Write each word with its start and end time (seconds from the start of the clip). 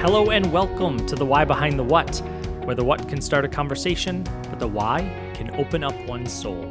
Hello 0.00 0.30
and 0.30 0.50
welcome 0.50 1.04
to 1.04 1.14
the 1.14 1.26
Why 1.26 1.44
Behind 1.44 1.78
the 1.78 1.84
What, 1.84 2.22
where 2.64 2.74
the 2.74 2.82
what 2.82 3.06
can 3.06 3.20
start 3.20 3.44
a 3.44 3.48
conversation, 3.48 4.22
but 4.48 4.58
the 4.58 4.66
why 4.66 5.02
can 5.34 5.54
open 5.56 5.84
up 5.84 5.94
one's 6.06 6.32
soul. 6.32 6.64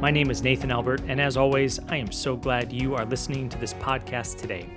My 0.00 0.10
name 0.10 0.30
is 0.30 0.42
Nathan 0.42 0.70
Albert, 0.70 1.02
and 1.06 1.20
as 1.20 1.36
always, 1.36 1.78
I 1.90 1.98
am 1.98 2.10
so 2.10 2.34
glad 2.34 2.72
you 2.72 2.94
are 2.94 3.04
listening 3.04 3.50
to 3.50 3.58
this 3.58 3.74
podcast 3.74 4.38
today. 4.38 4.70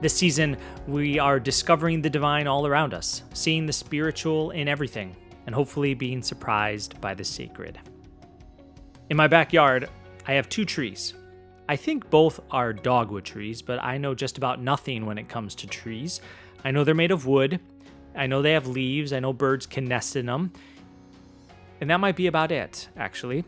This 0.00 0.14
season, 0.14 0.56
we 0.86 1.18
are 1.18 1.40
discovering 1.40 2.00
the 2.00 2.08
divine 2.08 2.46
all 2.46 2.64
around 2.64 2.94
us, 2.94 3.24
seeing 3.34 3.66
the 3.66 3.72
spiritual 3.72 4.52
in 4.52 4.68
everything, 4.68 5.16
and 5.46 5.52
hopefully 5.52 5.94
being 5.94 6.22
surprised 6.22 7.00
by 7.00 7.12
the 7.12 7.24
sacred. 7.24 7.76
In 9.10 9.16
my 9.16 9.26
backyard, 9.26 9.90
I 10.28 10.34
have 10.34 10.48
two 10.48 10.64
trees. 10.64 11.14
I 11.68 11.74
think 11.74 12.08
both 12.08 12.38
are 12.52 12.72
dogwood 12.72 13.24
trees, 13.24 13.62
but 13.62 13.82
I 13.82 13.98
know 13.98 14.14
just 14.14 14.38
about 14.38 14.60
nothing 14.62 15.06
when 15.06 15.18
it 15.18 15.28
comes 15.28 15.56
to 15.56 15.66
trees. 15.66 16.20
I 16.64 16.70
know 16.70 16.84
they're 16.84 16.94
made 16.94 17.10
of 17.10 17.26
wood. 17.26 17.60
I 18.14 18.26
know 18.26 18.42
they 18.42 18.52
have 18.52 18.66
leaves. 18.66 19.12
I 19.12 19.20
know 19.20 19.32
birds 19.32 19.66
can 19.66 19.86
nest 19.86 20.16
in 20.16 20.26
them. 20.26 20.52
And 21.80 21.90
that 21.90 22.00
might 22.00 22.16
be 22.16 22.26
about 22.26 22.52
it, 22.52 22.88
actually. 22.96 23.44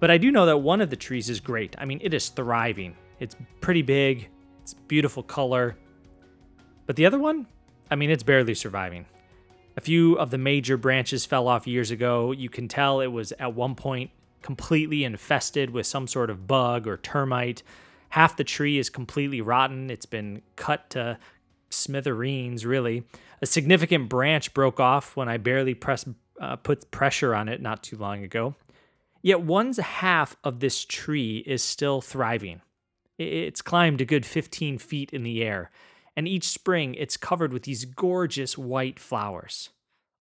But 0.00 0.10
I 0.10 0.18
do 0.18 0.30
know 0.30 0.46
that 0.46 0.58
one 0.58 0.80
of 0.80 0.90
the 0.90 0.96
trees 0.96 1.28
is 1.28 1.40
great. 1.40 1.74
I 1.78 1.84
mean, 1.84 2.00
it 2.02 2.14
is 2.14 2.28
thriving. 2.28 2.94
It's 3.20 3.36
pretty 3.60 3.82
big, 3.82 4.28
it's 4.62 4.74
beautiful 4.74 5.22
color. 5.22 5.76
But 6.86 6.96
the 6.96 7.04
other 7.04 7.18
one, 7.18 7.46
I 7.90 7.96
mean, 7.96 8.10
it's 8.10 8.22
barely 8.22 8.54
surviving. 8.54 9.06
A 9.76 9.80
few 9.80 10.14
of 10.14 10.30
the 10.30 10.38
major 10.38 10.76
branches 10.76 11.26
fell 11.26 11.48
off 11.48 11.66
years 11.66 11.90
ago. 11.90 12.32
You 12.32 12.48
can 12.48 12.68
tell 12.68 13.00
it 13.00 13.08
was 13.08 13.32
at 13.32 13.54
one 13.54 13.74
point 13.74 14.10
completely 14.42 15.04
infested 15.04 15.70
with 15.70 15.86
some 15.86 16.06
sort 16.06 16.30
of 16.30 16.46
bug 16.46 16.86
or 16.86 16.96
termite. 16.96 17.62
Half 18.10 18.36
the 18.36 18.44
tree 18.44 18.78
is 18.78 18.88
completely 18.88 19.40
rotten. 19.40 19.90
It's 19.90 20.06
been 20.06 20.42
cut 20.56 20.90
to 20.90 21.18
smithereens, 21.70 22.64
really. 22.64 23.04
A 23.40 23.46
significant 23.46 24.08
branch 24.08 24.54
broke 24.54 24.80
off 24.80 25.16
when 25.16 25.28
I 25.28 25.36
barely 25.36 25.74
press, 25.74 26.04
uh, 26.40 26.56
put 26.56 26.90
pressure 26.90 27.34
on 27.34 27.48
it 27.48 27.60
not 27.60 27.82
too 27.82 27.96
long 27.96 28.24
ago. 28.24 28.54
Yet 29.22 29.42
one's 29.42 29.78
half 29.78 30.36
of 30.44 30.60
this 30.60 30.84
tree 30.84 31.38
is 31.46 31.62
still 31.62 32.00
thriving. 32.00 32.60
It's 33.18 33.62
climbed 33.62 34.00
a 34.00 34.04
good 34.04 34.24
15 34.24 34.78
feet 34.78 35.10
in 35.12 35.24
the 35.24 35.42
air, 35.42 35.70
and 36.16 36.28
each 36.28 36.48
spring 36.48 36.94
it's 36.94 37.16
covered 37.16 37.52
with 37.52 37.64
these 37.64 37.84
gorgeous 37.84 38.56
white 38.56 39.00
flowers. 39.00 39.70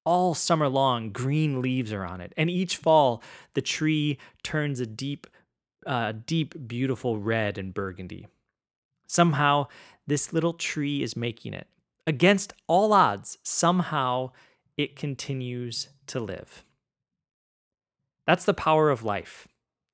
All 0.04 0.34
summer 0.34 0.68
long, 0.68 1.12
green 1.12 1.62
leaves 1.62 1.94
are 1.94 2.06
on 2.06 2.22
it, 2.22 2.34
and 2.38 2.50
each 2.50 2.78
fall 2.78 3.22
the 3.54 3.62
tree 3.62 4.18
turns 4.42 4.80
a 4.80 4.86
deep, 4.86 5.28
uh, 5.86 6.14
deep, 6.26 6.56
beautiful 6.68 7.20
red 7.20 7.58
and 7.58 7.74
burgundy. 7.74 8.26
Somehow, 9.06 9.68
this 10.08 10.34
little 10.34 10.54
tree 10.54 11.04
is 11.04 11.16
making 11.16 11.54
it. 11.54 11.68
Against 12.08 12.54
all 12.68 12.94
odds, 12.94 13.38
somehow 13.44 14.32
it 14.78 14.96
continues 14.96 15.90
to 16.08 16.20
live. 16.20 16.64
That's 18.26 18.46
the 18.46 18.54
power 18.54 18.90
of 18.90 19.04
life. 19.04 19.48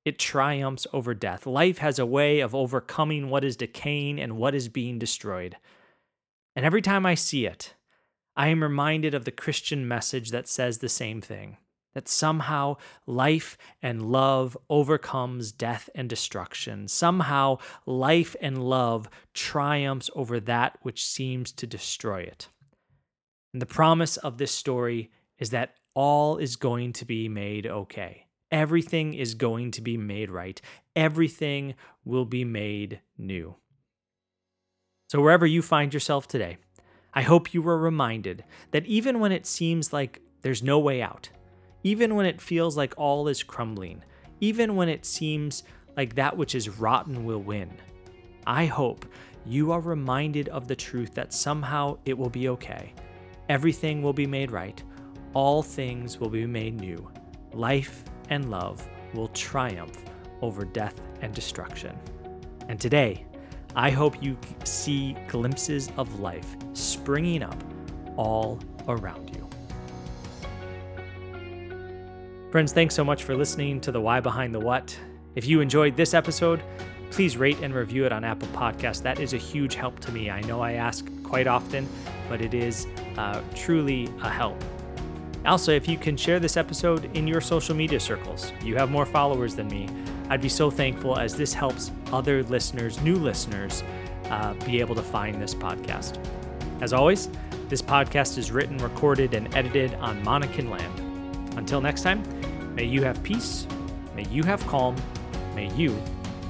It 0.04 0.18
triumphs 0.18 0.86
over 0.92 1.14
death. 1.14 1.46
Life 1.46 1.78
has 1.78 1.98
a 1.98 2.06
way 2.06 2.40
of 2.40 2.54
overcoming 2.54 3.30
what 3.30 3.44
is 3.44 3.56
decaying 3.56 4.20
and 4.20 4.36
what 4.36 4.54
is 4.54 4.68
being 4.68 4.98
destroyed. 4.98 5.56
And 6.54 6.64
every 6.64 6.82
time 6.82 7.06
I 7.06 7.14
see 7.14 7.46
it, 7.46 7.74
I 8.36 8.48
am 8.48 8.62
reminded 8.62 9.14
of 9.14 9.24
the 9.24 9.30
Christian 9.30 9.88
message 9.88 10.30
that 10.30 10.48
says 10.48 10.78
the 10.78 10.88
same 10.88 11.20
thing 11.20 11.56
that 11.94 12.08
somehow 12.08 12.76
life 13.06 13.56
and 13.82 14.10
love 14.10 14.56
overcomes 14.68 15.52
death 15.52 15.88
and 15.94 16.08
destruction. 16.08 16.88
Somehow 16.88 17.58
life 17.86 18.36
and 18.40 18.62
love 18.62 19.08
triumphs 19.32 20.10
over 20.14 20.40
that 20.40 20.78
which 20.82 21.04
seems 21.06 21.52
to 21.52 21.66
destroy 21.66 22.20
it. 22.20 22.48
And 23.52 23.62
the 23.62 23.66
promise 23.66 24.16
of 24.16 24.38
this 24.38 24.52
story 24.52 25.10
is 25.38 25.50
that 25.50 25.76
all 25.94 26.38
is 26.38 26.56
going 26.56 26.92
to 26.94 27.04
be 27.04 27.28
made 27.28 27.66
okay. 27.66 28.26
Everything 28.50 29.14
is 29.14 29.34
going 29.34 29.70
to 29.72 29.80
be 29.80 29.96
made 29.96 30.30
right. 30.30 30.60
Everything 30.94 31.74
will 32.04 32.24
be 32.24 32.44
made 32.44 33.00
new. 33.16 33.56
So, 35.08 35.20
wherever 35.20 35.46
you 35.46 35.62
find 35.62 35.94
yourself 35.94 36.26
today, 36.26 36.58
I 37.12 37.22
hope 37.22 37.54
you 37.54 37.62
were 37.62 37.78
reminded 37.78 38.44
that 38.72 38.86
even 38.86 39.20
when 39.20 39.32
it 39.32 39.46
seems 39.46 39.92
like 39.92 40.20
there's 40.42 40.62
no 40.62 40.78
way 40.78 41.00
out, 41.00 41.30
even 41.84 42.14
when 42.14 42.26
it 42.26 42.40
feels 42.40 42.76
like 42.76 42.94
all 42.96 43.28
is 43.28 43.42
crumbling, 43.42 44.02
even 44.40 44.74
when 44.74 44.88
it 44.88 45.04
seems 45.04 45.62
like 45.96 46.14
that 46.14 46.36
which 46.36 46.54
is 46.54 46.68
rotten 46.68 47.24
will 47.24 47.42
win. 47.42 47.70
I 48.46 48.66
hope 48.66 49.06
you 49.46 49.70
are 49.70 49.80
reminded 49.80 50.48
of 50.48 50.66
the 50.66 50.74
truth 50.74 51.14
that 51.14 51.32
somehow 51.32 51.98
it 52.06 52.16
will 52.16 52.30
be 52.30 52.48
okay. 52.48 52.92
Everything 53.48 54.02
will 54.02 54.14
be 54.14 54.26
made 54.26 54.50
right. 54.50 54.82
All 55.34 55.62
things 55.62 56.18
will 56.18 56.30
be 56.30 56.46
made 56.46 56.80
new. 56.80 57.10
Life 57.52 58.04
and 58.30 58.50
love 58.50 58.86
will 59.12 59.28
triumph 59.28 60.02
over 60.40 60.64
death 60.64 61.00
and 61.20 61.34
destruction. 61.34 61.96
And 62.68 62.80
today, 62.80 63.26
I 63.76 63.90
hope 63.90 64.22
you 64.22 64.38
see 64.64 65.16
glimpses 65.28 65.90
of 65.98 66.20
life 66.20 66.56
springing 66.72 67.42
up 67.42 67.62
all 68.16 68.58
around 68.88 69.34
you. 69.36 69.43
Friends, 72.54 72.72
thanks 72.72 72.94
so 72.94 73.02
much 73.02 73.24
for 73.24 73.34
listening 73.34 73.80
to 73.80 73.90
the 73.90 74.00
Why 74.00 74.20
Behind 74.20 74.54
the 74.54 74.60
What. 74.60 74.96
If 75.34 75.44
you 75.44 75.60
enjoyed 75.60 75.96
this 75.96 76.14
episode, 76.14 76.62
please 77.10 77.36
rate 77.36 77.58
and 77.62 77.74
review 77.74 78.06
it 78.06 78.12
on 78.12 78.22
Apple 78.22 78.46
Podcasts. 78.52 79.02
That 79.02 79.18
is 79.18 79.32
a 79.32 79.38
huge 79.38 79.74
help 79.74 79.98
to 79.98 80.12
me. 80.12 80.30
I 80.30 80.40
know 80.42 80.60
I 80.60 80.74
ask 80.74 81.04
quite 81.24 81.48
often, 81.48 81.88
but 82.28 82.40
it 82.40 82.54
is 82.54 82.86
uh, 83.16 83.42
truly 83.56 84.08
a 84.22 84.30
help. 84.30 84.62
Also, 85.44 85.72
if 85.72 85.88
you 85.88 85.98
can 85.98 86.16
share 86.16 86.38
this 86.38 86.56
episode 86.56 87.10
in 87.16 87.26
your 87.26 87.40
social 87.40 87.74
media 87.74 87.98
circles, 87.98 88.52
you 88.62 88.76
have 88.76 88.88
more 88.88 89.04
followers 89.04 89.56
than 89.56 89.66
me. 89.66 89.88
I'd 90.30 90.40
be 90.40 90.48
so 90.48 90.70
thankful 90.70 91.18
as 91.18 91.34
this 91.34 91.52
helps 91.52 91.90
other 92.12 92.44
listeners, 92.44 93.02
new 93.02 93.16
listeners, 93.16 93.82
uh, 94.26 94.54
be 94.64 94.78
able 94.78 94.94
to 94.94 95.02
find 95.02 95.42
this 95.42 95.56
podcast. 95.56 96.24
As 96.80 96.92
always, 96.92 97.28
this 97.68 97.82
podcast 97.82 98.38
is 98.38 98.52
written, 98.52 98.78
recorded, 98.78 99.34
and 99.34 99.52
edited 99.56 99.94
on 99.94 100.22
Monacan 100.22 100.70
land. 100.70 101.03
Until 101.56 101.80
next 101.80 102.02
time, 102.02 102.22
may 102.74 102.84
you 102.84 103.02
have 103.02 103.22
peace, 103.22 103.66
may 104.14 104.24
you 104.28 104.42
have 104.42 104.64
calm, 104.66 104.96
may 105.54 105.72
you 105.74 105.96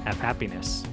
have 0.03 0.19
happiness. 0.19 0.83